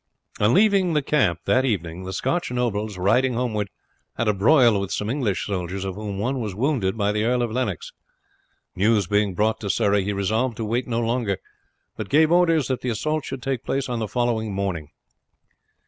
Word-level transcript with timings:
On 0.39 0.51
leaving 0.55 0.93
the 0.93 1.03
camp 1.03 1.41
that 1.45 1.63
evening 1.63 2.05
the 2.05 2.11
Scotch 2.11 2.49
nobles, 2.49 2.97
riding 2.97 3.35
homeward, 3.35 3.69
had 4.17 4.27
a 4.27 4.33
broil 4.33 4.81
with 4.81 4.91
some 4.91 5.11
English 5.11 5.45
soldiers, 5.45 5.85
of 5.85 5.93
whom 5.93 6.17
one 6.17 6.39
was 6.39 6.55
wounded 6.55 6.97
by 6.97 7.11
the 7.11 7.23
Earl 7.23 7.43
of 7.43 7.51
Lennox. 7.51 7.91
News 8.75 9.05
being 9.05 9.35
brought 9.35 9.59
to 9.59 9.69
Surrey, 9.69 10.03
he 10.03 10.11
resolved 10.11 10.57
to 10.57 10.65
wait 10.65 10.87
no 10.87 11.01
longer, 11.01 11.37
but 11.97 12.09
gave 12.09 12.31
orders 12.31 12.67
that 12.67 12.81
the 12.81 12.89
assault 12.89 13.25
should 13.25 13.43
take 13.43 13.63
place 13.63 13.87
on 13.87 13.99
the 13.99 14.07
following 14.07 14.51
morning. 14.55 14.89